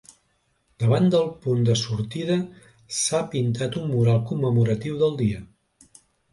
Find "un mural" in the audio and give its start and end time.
3.85-4.21